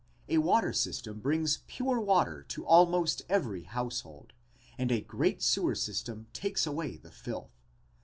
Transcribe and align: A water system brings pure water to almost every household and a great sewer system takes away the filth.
A 0.29 0.39
water 0.39 0.73
system 0.73 1.19
brings 1.19 1.59
pure 1.67 1.99
water 2.01 2.41
to 2.49 2.65
almost 2.65 3.21
every 3.29 3.65
household 3.65 4.33
and 4.75 4.91
a 4.91 4.99
great 5.01 5.43
sewer 5.43 5.75
system 5.75 6.25
takes 6.33 6.65
away 6.65 6.97
the 6.97 7.11
filth. 7.11 7.51